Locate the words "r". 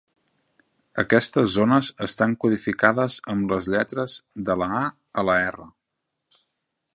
5.55-5.69